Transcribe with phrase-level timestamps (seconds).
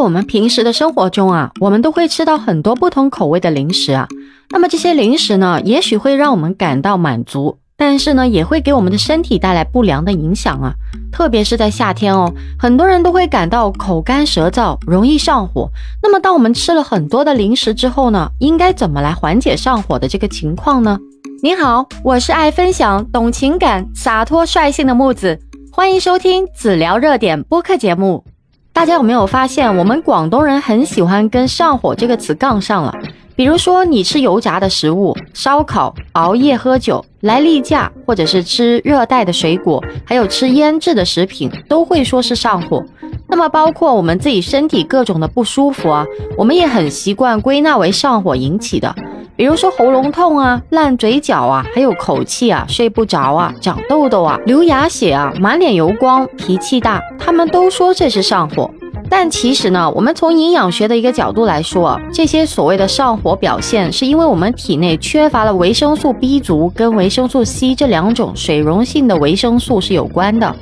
[0.00, 4.08] 我们平时的生活中啊，我们都会吃到很多不同口味的零食啊。
[4.50, 10.74] 那么这些零食呢，也许会让我们感到满足，但是呢，也会给我们的身体带来不良的影响啊。
[11.12, 15.70] 特别是在夏天哦，很多人都会感到口干舌燥，容易上火。
[16.02, 20.98] 那么当我们吃了很多的零食之后呢，应该怎么来缓解上火的这个情况呢？
[21.42, 25.38] 您好，我是爱分享、懂情感、洒脱率性的木子，
[25.72, 28.24] 欢迎收听子聊热点播客节目。
[28.72, 32.94] 大家有没有发现，我们广东人很喜欢跟“上火”这个词杠上了？
[33.36, 42.82] 比如说，你吃油炸的食物、烧烤、熬夜喝酒、来例假，或者是吃热带的水果，还有吃腌制的食品，都会说是上火。
[43.28, 46.06] 那么，包括我们自己身体各种的不舒服啊，
[46.38, 48.94] 我们也很习惯归纳为上火引起的。
[49.40, 58.70] 比如说喉咙痛啊、烂嘴角啊、还有口气啊、睡不着啊、长痘痘啊、流牙血啊、满脸油光、脾气大，他们都说这是上火。
[59.08, 70.54] 但其实呢，我们从营养学的一个角度来说，这些所谓的上火表现，是因为我们体内缺乏了维生素 B 族跟维生素 C 这两种水溶性的维生素是有关的。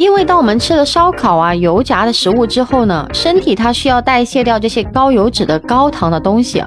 [0.00, 6.64] 因为当我们吃了烧烤啊、油炸的食物之后呢，身体它需要代谢掉这些高油脂的高糖的东西，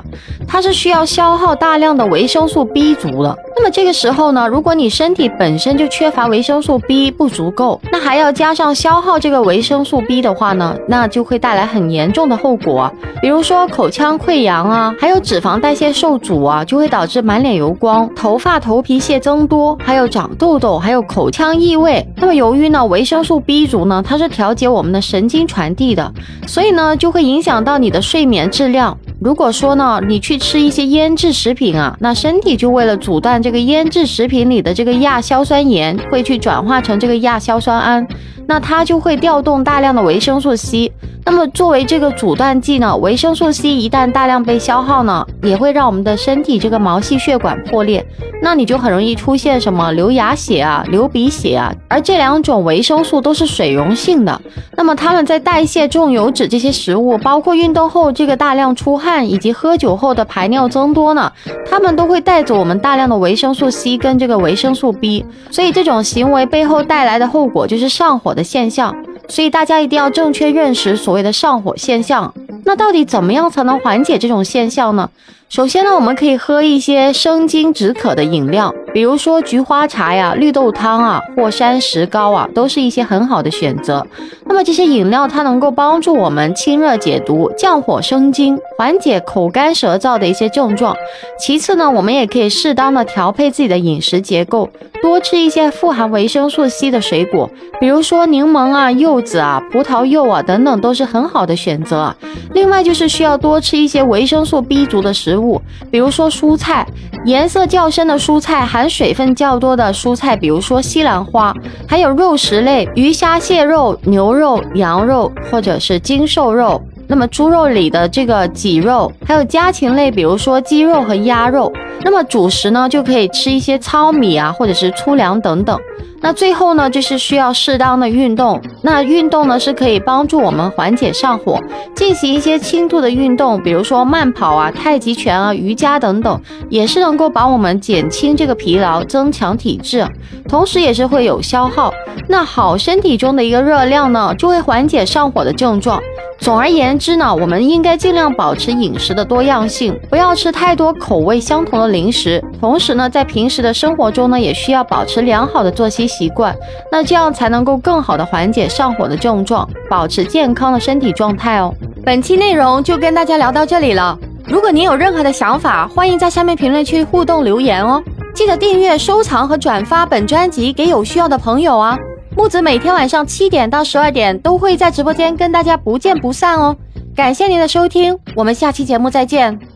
[0.47, 3.35] 它是需要消耗大量的维生素 B 族的。
[3.55, 22.07] 那么这个时候呢，如果你身体本身就缺乏维生素 B 不足够，那还要加上消耗这个维生素 B 的话呢，那就会带来很严重的后果，比如说口腔溃疡啊，还有脂肪代谢受阻啊，就会导致满脸油光、头发头皮屑增多，还有长痘痘，还有口腔异味。
[22.17, 26.13] 那么由于呢，维生素 B 族呢，它是调节我们的神经传递的，
[26.45, 28.97] 所以呢，就会影响到你的睡眠质量。
[29.19, 38.05] 如果说呢，你去吃一些腌制食品啊，那身体就为了阻断这个腌制食品里的这个亚硝酸盐，会去转化成这个亚硝酸胺，
[38.47, 40.91] 那它就会调动大量的维生素 C。
[41.25, 48.05] 那么作为这个阻断剂呢，维生素 C 一旦大量被消耗呢，也会让我们的身体这个毛细血管破裂，
[48.41, 51.73] 那你就很容易出现什么流牙血啊、流鼻血啊。
[51.87, 54.41] 而这两种维生素都是水溶性的，
[54.75, 61.31] 那么它们在代谢重油脂这些食物，包括运动后这个大量出汗以及喝酒后的排尿增多呢，
[61.65, 68.93] 它们都会带走我们大量的维生素 C 跟这个维生素 B，所以这种行为背后带来的后果就是上火的现象。
[69.33, 72.31] 所以大家一定要正确认识所谓的上火现象。
[72.65, 75.09] 那到底怎么样才能缓解这种现象呢？
[75.49, 84.05] 首先呢，我们可以喝一些生津止渴的饮料，比如说菊花茶呀、绿豆汤啊、或山石膏啊，都是一些很好的选择。
[84.45, 90.95] 那么这些饮料它能够帮助我们清热解毒、降火生津，缓解口干舌燥的一些症状。
[91.39, 94.69] 其次呢，我们也可以适当的调配自己的饮食结构，
[95.03, 102.15] 多吃一些富含维生素 C 的水果，比如说柠檬啊、柚子啊、葡萄柚啊等等，都是很好的选择。
[102.53, 105.61] 另外就是需要多吃一些维生素 B 族的食物。
[105.91, 106.87] 比如说蔬菜，
[107.25, 111.53] 颜色较深的蔬菜，含水分较多的蔬菜，比如说西兰花，
[111.85, 116.81] 还有肉食类，鱼虾蟹肉、牛肉、羊肉或者是精瘦肉。
[117.13, 121.71] 那么猪肉里的这个脊肉，还有家禽类，比如说鸡肉和鸭肉。
[122.01, 125.79] 那么主食呢，就可以吃一些糙米啊，或者是粗粮等等。
[126.21, 128.59] 那最后呢，就是需要适当的运动。
[128.81, 131.59] 那运动呢，是可以帮助我们缓解上火，
[131.95, 140.03] 进行一些轻度的运动，比如说慢跑啊、太极拳啊、瑜伽等等，也是能够帮我们减轻这个疲劳，增强体质，
[140.49, 141.93] 同时也是会有消耗。
[142.27, 146.01] 那好，身体中的一个热量呢，就会缓解上火的症状。
[146.39, 152.43] 总而言之呢，我们应该尽量保持饮食的多样性，不要吃太多口味相同的零食。
[152.59, 156.53] 同时呢，在平时的生活中呢，也需要保持良好的作息习惯，
[156.91, 161.73] 那这样才能够更好的缓解上火的症状，保持健康的身体状态哦。
[162.03, 164.17] 本期内容就跟大家聊到这里了。
[164.45, 168.03] 如果您有任何的想法，欢迎在下面评论区互动留言哦。
[168.35, 171.97] 记得订阅、收藏和转发本专辑给有需要的朋友啊。
[172.35, 176.75] 木子每天晚上七点到十二点都会在直播间跟大家不见不散哦，
[177.15, 179.72] 感谢您的收听，我们下期节目再见。